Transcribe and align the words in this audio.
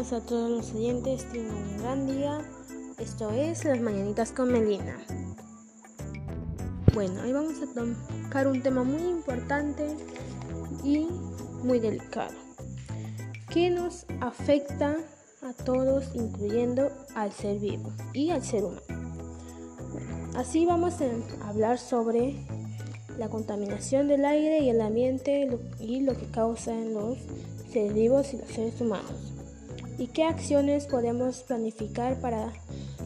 a 0.00 0.20
todos 0.22 0.50
los 0.50 0.72
oyentes, 0.72 1.30
tengan 1.30 1.56
un 1.56 1.76
gran 1.76 2.06
día. 2.06 2.40
Esto 2.98 3.30
es 3.32 3.66
Las 3.66 3.82
Mañanitas 3.82 4.32
con 4.32 4.50
Melina. 4.50 4.96
Bueno, 6.94 7.20
hoy 7.20 7.34
vamos 7.34 7.56
a 7.62 7.66
tocar 7.66 8.48
un 8.48 8.62
tema 8.62 8.82
muy 8.82 9.02
importante 9.02 9.94
y 10.82 11.06
muy 11.62 11.80
delicado, 11.80 12.32
que 13.50 13.68
nos 13.68 14.06
afecta 14.22 14.96
a 15.42 15.52
todos, 15.64 16.14
incluyendo 16.14 16.90
al 17.14 17.30
ser 17.30 17.58
vivo 17.58 17.92
y 18.14 18.30
al 18.30 18.42
ser 18.42 18.64
humano. 18.64 18.80
así 20.34 20.64
vamos 20.64 20.94
a 21.02 21.46
hablar 21.46 21.78
sobre 21.78 22.46
la 23.18 23.28
contaminación 23.28 24.08
del 24.08 24.24
aire 24.24 24.60
y 24.60 24.70
el 24.70 24.80
ambiente 24.80 25.46
y 25.78 26.00
lo 26.00 26.16
que 26.16 26.26
causa 26.30 26.72
en 26.72 26.94
los 26.94 27.18
seres 27.70 27.92
vivos 27.92 28.32
y 28.32 28.38
los 28.38 28.48
seres 28.48 28.80
humanos. 28.80 29.39
¿Y 30.00 30.06
qué 30.06 30.24
acciones 30.24 30.86
podemos 30.86 31.42
planificar 31.42 32.18
para 32.22 32.50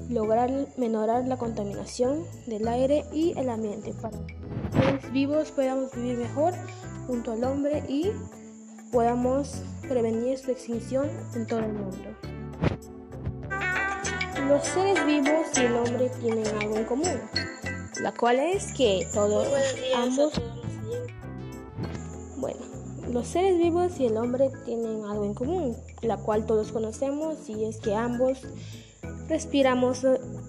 lograr 0.09 0.49
menorar 0.77 1.27
la 1.27 1.37
contaminación 1.37 2.25
del 2.47 2.69
aire 2.69 3.05
y 3.13 3.37
el 3.37 3.51
ambiente 3.51 3.93
para 4.01 4.17
que 4.25 4.37
los 4.39 4.85
seres 4.85 5.13
vivos 5.13 5.51
podamos 5.51 5.93
vivir 5.93 6.19
mejor 6.19 6.55
junto 7.09 7.33
al 7.33 7.43
hombre 7.43 7.83
y 7.89 8.13
podamos 8.93 9.63
prevenir 9.89 10.39
su 10.39 10.53
extinción 10.53 11.11
en 11.35 11.49
todo 11.49 11.59
el 11.59 11.73
mundo? 11.73 12.17
Los 14.47 14.65
seres 14.65 15.05
vivos 15.05 15.49
y 15.57 15.61
el 15.63 15.75
hombre 15.75 16.13
tienen 16.21 16.47
algo 16.61 16.77
en 16.77 16.85
común, 16.85 17.21
la 18.03 18.13
cual 18.13 18.39
es 18.39 18.73
que 18.73 19.09
todos 19.13 19.49
ambos 19.97 20.41
los 23.15 23.29
seres 23.29 23.57
vivos 23.59 24.01
y 24.01 24.07
el 24.07 24.17
hombre 24.17 24.51
tienen 24.65 25.05
algo 25.05 25.25
en 25.25 25.35
común, 25.35 25.77
la 26.03 26.17
cual 26.17 26.47
todos 26.47 26.73
conocemos 26.73 27.49
y 27.49 27.65
es 27.65 27.79
que 27.79 27.95
ambos 27.95 28.41
respiramos 29.29 30.05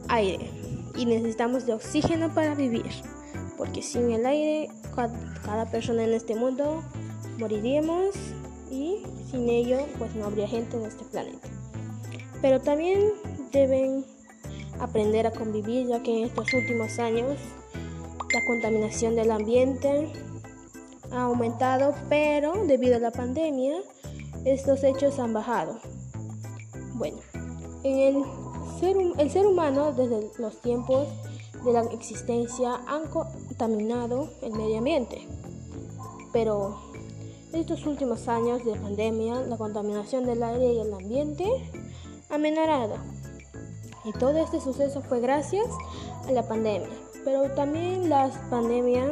aire 0.07 0.49
y 0.95 1.05
necesitamos 1.05 1.67
de 1.67 1.73
oxígeno 1.73 2.33
para 2.33 2.55
vivir, 2.55 2.89
porque 3.55 3.83
sin 3.83 4.09
el 4.09 4.25
aire 4.25 4.69
cada 5.44 5.69
persona 5.69 6.05
en 6.05 6.13
este 6.13 6.33
mundo 6.33 6.81
moriríamos 7.38 8.16
y 8.72 9.03
sin 9.29 9.47
ello 9.47 9.77
pues 10.00 10.16
no 10.16 10.25
habría 10.25 10.47
gente 10.47 10.75
en 10.77 10.85
este 10.85 11.03
planeta. 11.03 11.47
Pero 12.41 12.61
también 12.61 13.11
deben 13.52 14.05
aprender 14.79 15.27
a 15.27 15.31
convivir 15.31 15.85
ya 15.85 16.02
que 16.02 16.17
en 16.17 16.25
estos 16.25 16.52
últimos 16.52 16.97
años 16.97 17.38
la 18.33 18.44
contaminación 18.47 19.16
del 19.16 19.29
ambiente 19.29 20.11
ha 21.11 21.23
aumentado, 21.23 21.93
pero 22.09 22.65
debido 22.65 22.97
a 22.97 22.99
la 22.99 23.11
pandemia, 23.11 23.77
estos 24.45 24.83
hechos 24.83 25.19
han 25.19 25.33
bajado. 25.33 25.79
Bueno, 26.93 27.17
en 27.83 27.99
el 27.99 28.23
ser, 28.79 28.95
el 29.17 29.29
ser 29.29 29.45
humano 29.45 29.91
desde 29.91 30.29
los 30.39 30.61
tiempos 30.61 31.07
de 31.63 31.73
la 31.73 31.81
existencia 31.91 32.79
han 32.87 33.07
contaminado 33.07 34.29
el 34.41 34.53
medio 34.53 34.77
ambiente, 34.77 35.27
pero 36.31 36.77
en 37.53 37.61
estos 37.61 37.85
últimos 37.85 38.27
años 38.27 38.65
de 38.65 38.75
pandemia, 38.75 39.41
la 39.41 39.57
contaminación 39.57 40.25
del 40.25 40.43
aire 40.43 40.73
y 40.73 40.79
el 40.79 40.93
ambiente 40.93 41.45
ha 42.29 42.37
menorado. 42.37 42.95
Y 44.03 44.11
todo 44.11 44.37
este 44.37 44.59
suceso 44.59 45.01
fue 45.01 45.19
gracias 45.21 45.65
a 46.27 46.31
la 46.31 46.47
pandemia. 46.47 46.89
Pero 47.23 47.49
también 47.55 48.09
la 48.09 48.29
pandemia 48.49 49.09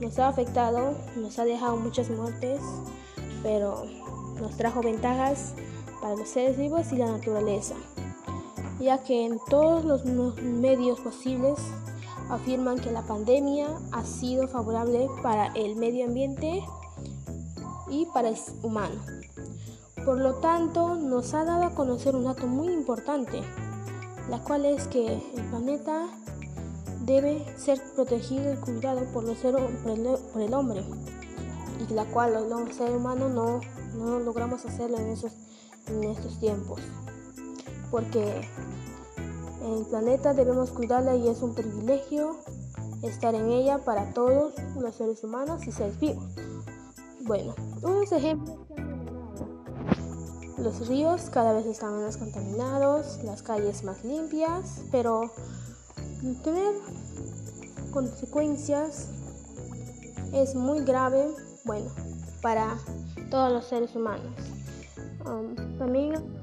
nos 0.00 0.18
ha 0.18 0.28
afectado, 0.28 0.94
nos 1.16 1.38
ha 1.38 1.44
dejado 1.44 1.76
muchas 1.76 2.10
muertes, 2.10 2.60
pero 3.42 3.84
nos 4.40 4.56
trajo 4.56 4.82
ventajas 4.82 5.54
para 6.00 6.14
los 6.14 6.28
seres 6.28 6.56
vivos 6.56 6.92
y 6.92 6.96
la 6.96 7.06
naturaleza, 7.06 7.74
ya 8.80 9.02
que 9.02 9.26
en 9.26 9.40
todos 9.48 9.84
los 9.84 10.04
medios 10.42 11.00
posibles 11.00 11.58
afirman 12.30 12.78
que 12.78 12.92
la 12.92 13.02
pandemia 13.02 13.68
ha 13.92 14.04
sido 14.04 14.46
favorable 14.48 15.08
para 15.22 15.46
el 15.54 15.76
medio 15.76 16.04
ambiente 16.04 16.62
y 17.90 18.06
para 18.06 18.28
el 18.28 18.36
humano. 18.62 19.00
Por 20.04 20.20
lo 20.20 20.34
tanto, 20.36 20.94
nos 20.94 21.34
ha 21.34 21.44
dado 21.44 21.64
a 21.64 21.74
conocer 21.74 22.14
un 22.14 22.24
dato 22.24 22.46
muy 22.46 22.72
importante, 22.72 23.42
la 24.30 24.38
cual 24.42 24.64
es 24.64 24.86
que 24.86 25.14
el 25.14 25.44
planeta 25.50 26.06
debe 27.08 27.44
ser 27.56 27.82
protegido 27.94 28.52
y 28.52 28.56
cuidado 28.56 29.04
por, 29.12 29.24
los 29.24 29.38
ser, 29.38 29.56
por, 29.82 30.42
el, 30.42 30.54
hombre, 30.54 30.84
y 31.80 31.92
la 31.94 32.04
cual 32.04 32.34
los 32.48 32.76
seres 32.76 32.94
humanos 32.94 33.32
no, 33.32 33.60
no 33.96 34.20
logramos 34.20 34.64
hacerlo 34.66 34.98
en, 34.98 35.08
esos, 35.08 35.32
en 35.86 36.04
estos 36.04 36.38
tiempos. 36.38 36.80
Porque 37.90 38.42
el 39.62 39.86
planeta 39.86 40.34
debemos 40.34 40.70
cuidarla 40.70 41.16
y 41.16 41.28
es 41.28 41.40
un 41.40 41.54
privilegio 41.54 42.36
estar 43.02 43.34
en 43.34 43.50
ella 43.50 43.78
para 43.78 44.12
todos 44.12 44.52
los 44.78 44.94
seres 44.94 45.24
humanos 45.24 45.66
y 45.66 45.72
seres 45.72 45.98
vivos. 45.98 46.24
Bueno, 47.22 47.54
unos 47.82 48.12
ejemplos 48.12 48.58
los 50.58 50.88
ríos 50.88 51.30
cada 51.30 51.52
vez 51.52 51.66
están 51.66 51.96
menos 51.96 52.16
contaminados, 52.16 53.22
las 53.22 53.42
calles 53.42 53.84
más 53.84 54.04
limpias, 54.04 54.82
pero 54.90 55.30
tener 56.42 56.74
consecuencias 57.92 59.08
es 60.32 60.54
muy 60.54 60.84
grave, 60.84 61.28
bueno, 61.64 61.90
para 62.42 62.76
todos 63.30 63.52
los 63.52 63.66
seres 63.66 63.94
humanos. 63.94 64.32
Um, 65.24 65.54
también 65.78 66.37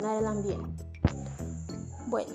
el 0.00 0.26
ambiente. 0.26 0.84
Bueno, 2.06 2.32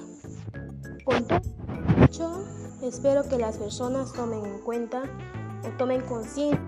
con 1.04 1.26
todo 1.28 2.44
espero 2.82 3.28
que 3.28 3.38
las 3.38 3.58
personas 3.58 4.14
tomen 4.14 4.46
en 4.46 4.60
cuenta 4.60 5.04
o 5.64 5.78
tomen 5.78 6.02
conciencia 6.02 6.60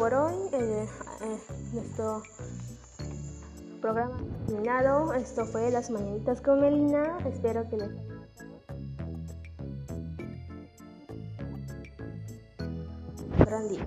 por 0.00 0.14
hoy 0.14 0.34
eh, 0.54 0.88
eh, 1.20 1.38
nuestro 1.74 2.22
programa 3.82 4.16
terminado. 4.46 5.12
Esto 5.12 5.44
fue 5.44 5.70
Las 5.70 5.90
Mañanitas 5.90 6.40
con 6.40 6.58
Melina. 6.58 7.18
Espero 7.26 7.68
que 7.68 7.76
les 7.76 7.90
gran 13.44 13.68
día. 13.68 13.86